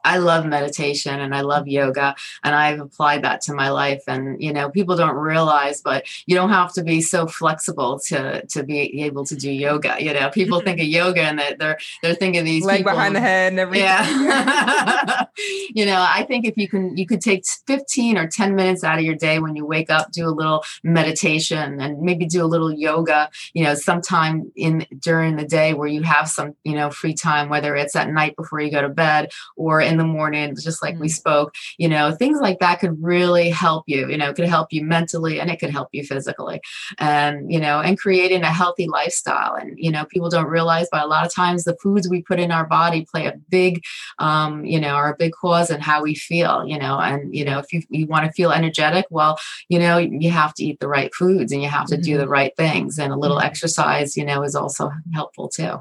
I 0.04 0.18
love 0.18 0.46
meditation 0.46 1.20
and 1.20 1.36
I 1.36 1.42
love 1.42 1.68
yoga 1.68 2.16
and 2.44 2.56
I've 2.56 2.80
applied 2.80 3.24
that 3.24 3.42
to 3.42 3.54
my 3.54 3.70
life 3.70 4.04
and 4.08 4.42
you 4.42 4.54
know 4.54 4.70
people 4.70 4.96
don't 4.96 5.16
realize 5.16 5.82
but 5.82 6.06
you 6.26 6.36
don't 6.36 6.50
have 6.50 6.74
to 6.74 6.84
be 6.84 7.02
so 7.02 7.28
flexible 7.28 8.00
to 8.08 8.46
to 8.48 8.64
be 8.64 9.04
able 9.04 9.26
to 9.26 9.36
do 9.36 9.52
yoga 9.52 9.96
you 10.00 10.14
know? 10.14 10.30
People 10.30 10.60
mm-hmm. 10.60 10.66
think 10.66 10.80
of 10.80 10.88
yoga 10.88 11.22
and 11.22 11.40
that 11.40 11.60
they're 11.60 11.78
they're 12.02 12.16
thinking 12.16 12.44
these 12.44 12.64
leg 12.64 12.80
people, 12.80 12.94
behind 12.94 13.16
the 13.16 13.20
head 13.20 13.54
and 13.54 13.60
everything. 13.60 13.86
Yeah. 13.86 15.26
You 15.74 15.86
know 15.86 16.06
I 16.08 16.24
think 16.24 16.46
if 16.46 16.58
you 16.58 16.68
can 16.68 16.98
you 16.98 17.06
could 17.06 17.22
take 17.22 17.46
15 17.68 18.18
or 18.18 18.28
10 18.28 18.56
minutes 18.56 18.84
out 18.84 18.98
of 18.98 19.06
your 19.06 19.16
day 19.16 19.40
when 19.40 19.56
you 19.56 19.66
wake 19.66 19.90
up 19.90 20.12
do 20.12 20.28
a 20.28 20.32
little 20.32 20.64
meditation 20.84 21.80
and 21.80 22.02
maybe 22.02 22.26
do 22.26 22.44
a 22.44 22.48
little 22.48 22.74
yoga 22.74 23.30
you 23.54 23.64
know 23.64 23.74
sometime 23.76 24.52
in 24.56 24.86
during 25.00 25.36
the 25.36 25.46
day 25.46 25.74
where 25.74 25.88
you 25.88 26.02
have 26.02 26.28
some 26.28 26.56
you 26.64 26.74
know 26.74 26.90
free 26.90 27.14
time 27.14 27.50
whether 27.50 27.76
it's 27.76 27.96
at 27.96 28.10
night 28.10 28.36
before 28.36 28.60
you 28.60 28.72
go 28.72 28.82
to 28.82 28.90
bed 28.90 29.30
or 29.56 29.80
in 29.90 29.98
the 29.98 30.04
morning, 30.04 30.56
just 30.56 30.82
like 30.82 30.94
mm-hmm. 30.94 31.02
we 31.02 31.10
spoke, 31.10 31.54
you 31.78 31.88
know, 31.88 32.12
things 32.12 32.40
like 32.40 32.60
that 32.60 32.80
could 32.80 33.02
really 33.02 33.50
help 33.50 33.84
you, 33.88 34.10
you 34.10 34.18
know, 34.18 34.34
could 34.34 34.48
help 34.48 34.72
you 34.72 34.84
mentally 34.84 35.40
and 35.40 35.50
it 35.50 35.60
could 35.60 35.70
help 35.70 35.90
you 35.92 36.04
physically. 36.04 36.62
And, 36.98 37.52
you 37.52 37.60
know, 37.60 37.82
and 37.82 37.98
creating 37.98 38.44
a 38.44 38.52
healthy 38.52 38.88
lifestyle. 38.88 39.56
And, 39.56 39.74
you 39.78 39.92
know, 39.92 40.06
people 40.06 40.30
don't 40.30 40.48
realize, 40.48 40.88
but 40.92 41.04
a 41.04 41.08
lot 41.08 41.26
of 41.26 41.34
times 41.34 41.64
the 41.64 41.78
foods 41.82 42.08
we 42.10 42.22
put 42.22 42.40
in 42.40 42.52
our 42.52 42.66
body 42.66 43.06
play 43.06 43.26
a 43.26 43.34
big, 43.50 43.84
um, 44.20 44.66
you 44.66 44.80
know, 44.80 44.94
are 44.96 45.14
a 45.14 45.18
big 45.18 45.34
cause 45.34 45.70
in 45.70 45.82
how 45.82 46.04
we 46.04 46.16
feel, 46.16 46.66
you 46.66 46.78
know, 46.78 47.00
and, 47.00 47.34
you 47.36 47.46
know, 47.46 47.60
if 47.60 47.72
you, 47.74 47.82
you 47.90 48.06
want 48.06 48.26
to 48.26 48.32
feel 48.32 48.52
energetic, 48.52 49.06
well, 49.10 49.38
you 49.68 49.80
know, 49.80 49.98
you 49.98 50.30
have 50.30 50.54
to 50.56 50.64
eat 50.64 50.80
the 50.80 50.88
right 50.88 51.14
foods 51.14 51.52
and 51.52 51.62
you 51.62 51.70
have 51.70 51.88
to 51.88 51.96
mm-hmm. 51.96 52.04
do 52.04 52.18
the 52.18 52.28
right 52.28 52.56
things. 52.56 52.98
And 53.00 53.12
a 53.12 53.18
little 53.18 53.38
mm-hmm. 53.38 53.48
exercise, 53.48 54.16
you 54.16 54.26
know, 54.26 54.44
is 54.44 54.56
also 54.56 54.92
helpful 55.14 55.50
too. 55.50 55.80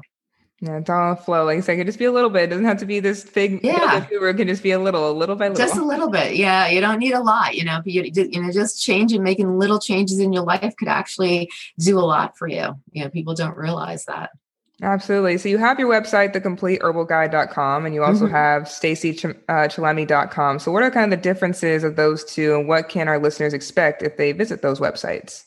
Yeah, 0.61 0.77
it's 0.77 0.89
all 0.89 1.15
flow. 1.15 1.45
Like 1.45 1.59
I 1.59 1.61
said, 1.61 1.73
it 1.73 1.77
can 1.77 1.85
just 1.85 1.99
be 1.99 2.05
a 2.05 2.11
little 2.11 2.29
bit. 2.29 2.43
It 2.43 2.47
doesn't 2.47 2.65
have 2.65 2.79
to 2.79 2.85
be 2.85 2.99
this 2.99 3.23
big. 3.23 3.63
Yeah, 3.63 4.05
it 4.11 4.37
can 4.37 4.47
just 4.47 4.61
be 4.61 4.71
a 4.71 4.79
little, 4.79 5.09
a 5.09 5.13
little 5.13 5.35
by 5.37 5.47
little. 5.47 5.65
Just 5.65 5.79
a 5.79 5.85
little 5.85 6.09
bit. 6.09 6.35
Yeah, 6.35 6.67
you 6.67 6.81
don't 6.81 6.99
need 6.99 7.13
a 7.13 7.21
lot. 7.21 7.55
You 7.55 7.63
know, 7.63 7.81
you, 7.85 8.03
you 8.13 8.41
know, 8.41 8.51
just 8.51 8.83
changing, 8.83 9.23
making 9.23 9.57
little 9.57 9.79
changes 9.79 10.19
in 10.19 10.33
your 10.33 10.43
life 10.43 10.73
could 10.77 10.89
actually 10.89 11.49
do 11.79 11.97
a 11.97 12.01
lot 12.01 12.37
for 12.37 12.47
you. 12.47 12.75
You 12.91 13.05
know, 13.05 13.09
people 13.09 13.35
don't 13.35 13.55
realize 13.55 14.03
that. 14.05 14.31
Absolutely. 14.81 15.37
So 15.37 15.49
you 15.49 15.57
have 15.57 15.77
your 15.77 15.89
website, 15.89 16.33
thecompleteherbalguide.com, 16.33 17.85
and 17.85 17.93
you 17.93 18.03
also 18.03 18.25
mm-hmm. 18.25 18.33
have 18.33 18.63
staceychillemi.com. 18.63 20.55
Uh, 20.55 20.59
so 20.59 20.71
what 20.71 20.83
are 20.83 20.91
kind 20.91 21.11
of 21.13 21.19
the 21.19 21.23
differences 21.23 21.83
of 21.83 21.95
those 21.97 22.23
two 22.23 22.55
and 22.55 22.67
what 22.67 22.87
can 22.87 23.07
our 23.07 23.19
listeners 23.19 23.53
expect 23.53 24.03
if 24.03 24.15
they 24.15 24.31
visit 24.31 24.61
those 24.61 24.79
websites? 24.79 25.43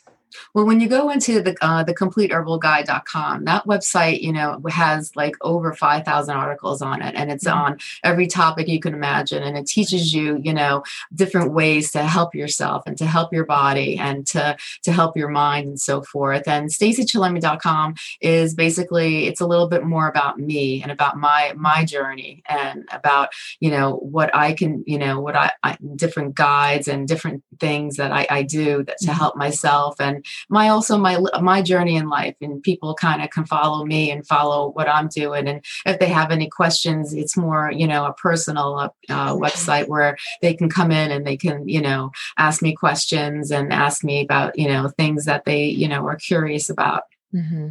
Well, 0.55 0.67
when 0.67 0.81
you 0.81 0.89
go 0.89 1.11
into 1.11 1.41
the 1.41 1.57
uh, 1.61 1.83
the 1.83 1.95
completeherbalguide.com, 1.95 3.45
that 3.45 3.65
website, 3.65 4.21
you 4.21 4.33
know, 4.33 4.61
has 4.69 5.15
like 5.17 5.37
over 5.41 5.73
5,000 5.73 6.35
articles 6.35 6.83
on 6.83 7.03
it 7.03 7.15
and 7.15 7.31
it's 7.31 7.45
mm-hmm. 7.45 7.59
on 7.59 7.79
every 8.03 8.27
topic 8.27 8.69
you 8.69 8.81
can 8.81 8.95
imagine 8.95 9.43
and 9.43 9.57
it 9.57 9.67
teaches 9.67 10.15
you, 10.15 10.41
you 10.43 10.53
know, 10.53 10.83
different 11.15 11.53
ways 11.53 11.91
to 11.93 12.03
help 12.03 12.35
yourself 12.35 12.83
and 12.87 12.97
to 12.99 13.07
help 13.07 13.33
your 13.33 13.45
body 13.45 13.99
and 13.99 14.27
to 14.29 14.57
to 14.83 14.93
help 14.93 15.17
your 15.17 15.29
mind 15.29 15.69
and 15.69 15.81
so 15.81 16.03
forth. 16.03 16.47
And 16.47 16.69
staceychillemi.com 16.69 17.95
is 18.21 18.55
basically 18.55 19.27
it's 19.27 19.41
a 19.41 19.47
little 19.47 19.69
bit 19.69 19.85
more 19.85 20.09
about 20.09 20.39
me 20.39 20.83
and 20.83 20.91
about 20.91 21.17
my 21.17 21.53
my 21.57 21.85
journey 21.85 22.43
and 22.49 22.89
about, 22.93 23.31
you 23.61 23.71
know, 23.71 23.97
what 23.97 24.35
I 24.35 24.53
can, 24.53 24.85
you 24.87 24.99
know, 24.99 25.21
what 25.21 25.37
I, 25.37 25.51
I 25.63 25.77
different 25.97 26.35
guides 26.35 26.89
and 26.89 27.09
different 27.09 27.43
things 27.61 27.97
that 27.97 28.13
I, 28.13 28.27
I 28.31 28.43
do 28.43 28.83
that 28.85 28.99
to 28.99 29.07
mm-hmm. 29.07 29.17
help 29.17 29.37
myself 29.37 30.01
and 30.01 30.22
my 30.49 30.69
also 30.69 30.97
my 30.99 31.19
my 31.41 31.63
journey 31.63 31.97
in 31.97 32.09
life 32.09 32.35
and 32.41 32.63
people 32.63 32.95
kind 32.95 33.23
of 33.23 33.31
can 33.31 33.45
follow 33.45 33.85
me 33.85 34.11
and 34.11 34.27
follow 34.27 34.71
what 34.71 34.89
i'm 34.89 35.09
doing 35.09 35.49
and 35.49 35.65
if 35.87 35.99
they 35.99 36.09
have 36.09 36.31
any 36.31 36.49
questions 36.49 37.13
it's 37.13 37.37
more 37.37 37.71
you 37.71 37.87
know 37.87 38.05
a 38.05 38.13
personal 38.15 38.79
uh, 38.79 38.89
uh, 39.09 39.35
website 39.35 39.89
where 39.89 40.17
they 40.41 40.55
can 40.55 40.69
come 40.69 40.91
in 40.91 41.11
and 41.11 41.27
they 41.27 41.37
can 41.37 41.69
you 41.69 41.81
know 41.81 42.11
ask 42.39 42.63
me 42.63 42.75
questions 42.75 43.51
and 43.51 43.73
ask 43.73 44.05
me 44.05 44.23
about 44.23 44.59
you 44.59 44.69
know 44.69 44.89
things 44.89 45.25
that 45.25 45.45
they 45.45 45.65
you 45.65 45.89
know 45.89 46.07
are 46.07 46.17
curious 46.17 46.69
about 46.71 47.05
mm-hmm. 47.35 47.69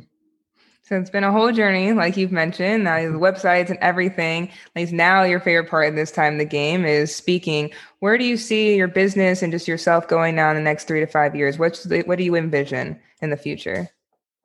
So 0.91 0.99
it's 0.99 1.09
been 1.09 1.23
a 1.23 1.31
whole 1.31 1.53
journey, 1.53 1.93
like 1.93 2.17
you've 2.17 2.33
mentioned. 2.33 2.83
Now 2.83 2.97
the 2.97 3.17
websites 3.17 3.69
and 3.69 3.79
everything. 3.79 4.51
Like 4.75 4.91
now, 4.91 5.23
your 5.23 5.39
favorite 5.39 5.69
part 5.69 5.87
of 5.87 5.95
this 5.95 6.11
time 6.11 6.37
the 6.37 6.43
game 6.43 6.83
is 6.83 7.15
speaking. 7.15 7.71
Where 7.99 8.17
do 8.17 8.25
you 8.25 8.35
see 8.35 8.75
your 8.75 8.89
business 8.89 9.41
and 9.41 9.53
just 9.53 9.69
yourself 9.69 10.09
going 10.09 10.35
now 10.35 10.49
in 10.49 10.57
the 10.57 10.61
next 10.61 10.89
three 10.89 10.99
to 10.99 11.07
five 11.07 11.33
years? 11.33 11.57
What's 11.57 11.85
the, 11.85 12.01
what 12.01 12.17
do 12.17 12.25
you 12.25 12.35
envision 12.35 12.99
in 13.21 13.29
the 13.29 13.37
future? 13.37 13.89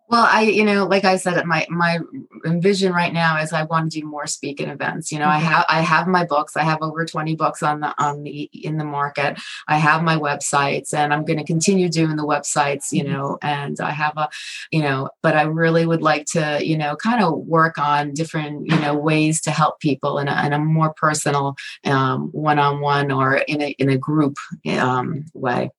Well, 0.09 0.25
I, 0.25 0.43
you 0.43 0.65
know, 0.65 0.87
like 0.87 1.05
I 1.05 1.17
said, 1.17 1.45
my 1.47 1.67
my 1.69 1.99
vision 2.45 2.93
right 2.93 3.13
now 3.13 3.39
is 3.41 3.53
I 3.53 3.65
want 3.65 3.91
to 3.91 4.01
do 4.01 4.07
more 4.07 4.29
speaking 4.29 4.69
events. 4.69 5.11
You 5.11 5.19
know, 5.19 5.25
mm-hmm. 5.25 5.33
I 5.33 5.39
have 5.39 5.65
I 5.69 5.81
have 5.81 6.07
my 6.07 6.25
books. 6.25 6.57
I 6.57 6.63
have 6.63 6.79
over 6.81 7.05
twenty 7.05 7.35
books 7.35 7.61
on 7.61 7.81
the 7.81 7.93
on 7.99 8.23
the 8.23 8.49
in 8.53 8.79
the 8.79 8.85
market. 8.85 9.41
I 9.67 9.79
have 9.79 10.05
my 10.05 10.17
websites, 10.17 10.95
and 10.95 11.13
I'm 11.13 11.25
going 11.25 11.39
to 11.39 11.45
continue 11.45 11.89
doing 11.89 12.15
the 12.15 12.23
websites. 12.25 12.93
You 12.93 13.03
mm-hmm. 13.03 13.13
know, 13.13 13.39
and 13.43 13.81
I 13.81 13.91
have 13.91 14.13
a, 14.17 14.29
you 14.71 14.81
know, 14.81 15.11
but 15.23 15.35
I 15.35 15.43
really 15.43 15.87
would 15.87 16.03
like 16.03 16.27
to, 16.27 16.61
you 16.65 16.79
know, 16.79 16.95
kind 16.95 17.23
of 17.25 17.39
work 17.39 17.77
on 17.77 18.15
different, 18.15 18.71
you 18.71 18.79
know, 18.79 18.95
ways 18.95 19.41
to 19.43 19.51
help 19.51 19.81
people 19.81 20.21
in 20.21 20.29
a, 20.29 20.47
in 20.47 20.53
a 20.53 20.59
more 20.61 20.95
personal, 20.95 21.57
um, 21.85 22.29
one-on-one 22.31 23.11
or 23.11 23.39
in 23.39 23.61
a 23.61 23.71
in 23.71 23.89
a 23.89 23.99
group 23.99 24.37
um, 24.69 25.25
way. 25.35 25.71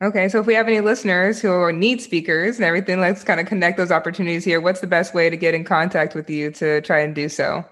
Okay, 0.00 0.28
so 0.28 0.38
if 0.38 0.46
we 0.46 0.54
have 0.54 0.68
any 0.68 0.80
listeners 0.80 1.40
who 1.40 1.72
need 1.72 2.00
speakers 2.00 2.56
and 2.56 2.64
everything, 2.64 3.00
let's 3.00 3.24
kind 3.24 3.40
of 3.40 3.46
connect 3.46 3.76
those 3.76 3.90
opportunities 3.90 4.44
here. 4.44 4.60
What's 4.60 4.80
the 4.80 4.86
best 4.86 5.12
way 5.12 5.28
to 5.28 5.36
get 5.36 5.54
in 5.54 5.64
contact 5.64 6.14
with 6.14 6.30
you 6.30 6.52
to 6.52 6.80
try 6.82 7.00
and 7.00 7.14
do 7.14 7.28
so? 7.28 7.64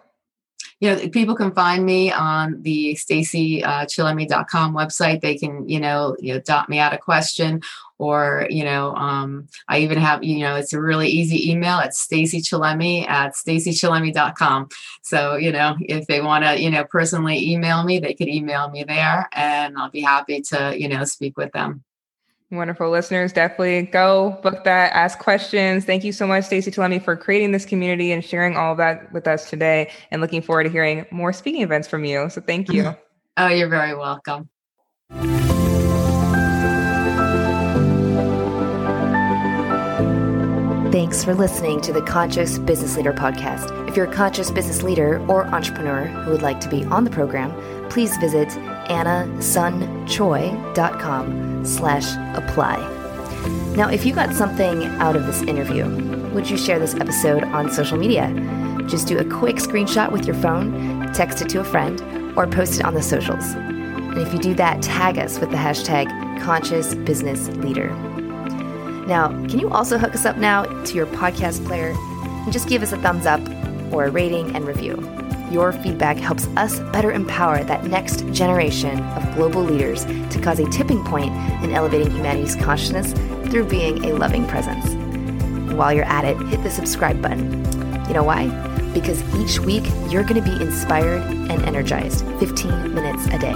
you 0.80 0.90
know, 0.90 1.08
people 1.08 1.34
can 1.34 1.52
find 1.52 1.86
me 1.86 2.12
on 2.12 2.60
the 2.60 2.94
staceychillemi.com 2.94 4.76
uh, 4.76 4.84
website. 4.84 5.22
They 5.22 5.38
can, 5.38 5.66
you 5.66 5.80
know, 5.80 6.16
you 6.20 6.34
know, 6.34 6.40
dot 6.40 6.68
me 6.68 6.78
out 6.78 6.92
a 6.92 6.98
question 6.98 7.62
or, 7.98 8.46
you 8.50 8.62
know, 8.62 8.94
um, 8.94 9.48
I 9.68 9.78
even 9.78 9.96
have, 9.96 10.22
you 10.22 10.40
know, 10.40 10.56
it's 10.56 10.74
a 10.74 10.80
really 10.80 11.08
easy 11.08 11.50
email. 11.50 11.78
It's 11.78 12.06
staceychillemi 12.06 13.08
at 13.08 13.32
staceychillemi.com. 13.32 14.68
So, 15.00 15.36
you 15.36 15.50
know, 15.50 15.76
if 15.80 16.06
they 16.08 16.20
want 16.20 16.44
to, 16.44 16.60
you 16.60 16.70
know, 16.70 16.84
personally 16.84 17.52
email 17.52 17.82
me, 17.82 17.98
they 17.98 18.12
could 18.12 18.28
email 18.28 18.68
me 18.68 18.84
there 18.84 19.30
and 19.32 19.78
I'll 19.78 19.90
be 19.90 20.02
happy 20.02 20.42
to, 20.42 20.78
you 20.78 20.88
know, 20.88 21.04
speak 21.04 21.38
with 21.38 21.52
them. 21.52 21.85
Wonderful 22.52 22.90
listeners, 22.90 23.32
definitely 23.32 23.82
go 23.82 24.38
book 24.44 24.62
that, 24.62 24.92
ask 24.92 25.18
questions. 25.18 25.84
Thank 25.84 26.04
you 26.04 26.12
so 26.12 26.28
much, 26.28 26.44
Stacey 26.44 26.70
Chillemi, 26.70 27.02
for 27.02 27.16
creating 27.16 27.50
this 27.50 27.64
community 27.64 28.12
and 28.12 28.24
sharing 28.24 28.56
all 28.56 28.70
of 28.70 28.78
that 28.78 29.12
with 29.12 29.26
us 29.26 29.50
today. 29.50 29.90
And 30.12 30.22
looking 30.22 30.42
forward 30.42 30.62
to 30.64 30.70
hearing 30.70 31.06
more 31.10 31.32
speaking 31.32 31.62
events 31.62 31.88
from 31.88 32.04
you. 32.04 32.30
So 32.30 32.40
thank 32.40 32.72
you. 32.72 32.94
oh, 33.36 33.48
you're 33.48 33.68
very 33.68 33.96
welcome. 33.96 34.48
Thanks 40.92 41.24
for 41.24 41.34
listening 41.34 41.80
to 41.82 41.92
the 41.92 42.00
Conscious 42.00 42.58
Business 42.58 42.96
Leader 42.96 43.12
podcast. 43.12 43.88
If 43.88 43.96
you're 43.96 44.06
a 44.06 44.12
conscious 44.12 44.50
business 44.50 44.82
leader 44.82 45.18
or 45.28 45.46
entrepreneur 45.46 46.06
who 46.06 46.30
would 46.30 46.42
like 46.42 46.60
to 46.60 46.68
be 46.68 46.84
on 46.84 47.04
the 47.04 47.10
program, 47.10 47.50
please 47.90 48.16
visit 48.18 48.48
annasunchoi.com 48.88 51.64
slash 51.64 52.36
apply. 52.36 52.76
Now, 53.76 53.88
if 53.88 54.06
you 54.06 54.14
got 54.14 54.34
something 54.34 54.84
out 54.84 55.16
of 55.16 55.26
this 55.26 55.42
interview, 55.42 55.88
would 56.32 56.48
you 56.48 56.56
share 56.56 56.78
this 56.78 56.94
episode 56.94 57.42
on 57.44 57.70
social 57.70 57.98
media? 57.98 58.32
Just 58.86 59.08
do 59.08 59.18
a 59.18 59.24
quick 59.24 59.56
screenshot 59.56 60.12
with 60.12 60.26
your 60.26 60.36
phone, 60.36 61.12
text 61.12 61.42
it 61.42 61.48
to 61.50 61.60
a 61.60 61.64
friend, 61.64 62.00
or 62.38 62.46
post 62.46 62.80
it 62.80 62.86
on 62.86 62.94
the 62.94 63.02
socials. 63.02 63.52
And 63.54 64.18
if 64.18 64.32
you 64.32 64.38
do 64.38 64.54
that, 64.54 64.82
tag 64.82 65.18
us 65.18 65.38
with 65.38 65.50
the 65.50 65.56
hashtag 65.56 66.08
Conscious 66.40 66.94
Business 66.94 67.48
Leader. 67.48 67.90
Now, 69.06 69.28
can 69.28 69.58
you 69.58 69.68
also 69.70 69.98
hook 69.98 70.14
us 70.14 70.24
up 70.24 70.36
now 70.36 70.64
to 70.64 70.94
your 70.94 71.06
podcast 71.06 71.64
player 71.66 71.94
and 71.96 72.52
just 72.52 72.68
give 72.68 72.82
us 72.82 72.92
a 72.92 72.98
thumbs 72.98 73.26
up 73.26 73.40
or 73.92 74.06
a 74.06 74.10
rating 74.10 74.54
and 74.56 74.66
review? 74.66 74.96
Your 75.50 75.72
feedback 75.72 76.16
helps 76.16 76.46
us 76.56 76.78
better 76.92 77.12
empower 77.12 77.62
that 77.64 77.84
next 77.84 78.24
generation 78.32 78.98
of 79.00 79.34
global 79.34 79.62
leaders 79.62 80.04
to 80.04 80.40
cause 80.42 80.58
a 80.58 80.68
tipping 80.70 81.04
point 81.04 81.32
in 81.62 81.72
elevating 81.72 82.10
humanity's 82.10 82.56
consciousness 82.56 83.12
through 83.50 83.68
being 83.68 84.04
a 84.04 84.14
loving 84.14 84.46
presence. 84.46 84.94
while 85.74 85.92
you're 85.92 86.04
at 86.04 86.24
it, 86.24 86.38
hit 86.48 86.62
the 86.62 86.70
subscribe 86.70 87.20
button. 87.20 87.62
You 88.06 88.14
know 88.14 88.24
why? 88.24 88.48
Because 88.94 89.22
each 89.34 89.60
week 89.60 89.84
you're 90.08 90.24
going 90.24 90.42
to 90.42 90.42
be 90.42 90.58
inspired 90.62 91.20
and 91.22 91.62
energized 91.64 92.24
15 92.38 92.94
minutes 92.94 93.26
a 93.26 93.38
day. 93.38 93.52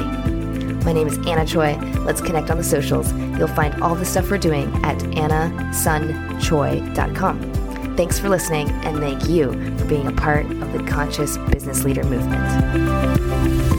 My 0.85 0.93
name 0.93 1.09
is 1.09 1.17
Anna 1.27 1.47
Choi. 1.47 1.79
Let's 2.01 2.21
connect 2.21 2.51
on 2.51 2.59
the 2.59 2.65
socials. 2.65 3.11
You'll 3.39 3.49
find 3.49 3.83
all 3.83 3.95
the 3.95 4.05
stuff 4.05 4.31
we're 4.31 4.37
doing 4.39 4.71
at 4.85 4.99
annasunchoi.com. 4.99 7.50
Thanks 8.01 8.19
for 8.19 8.31
listening, 8.31 8.71
and 8.87 8.99
thank 8.99 9.29
you 9.29 9.53
for 9.77 9.85
being 9.85 10.07
a 10.07 10.13
part 10.13 10.47
of 10.47 10.73
the 10.73 10.83
Conscious 10.85 11.37
Business 11.53 11.85
Leader 11.85 12.03
movement. 12.05 13.70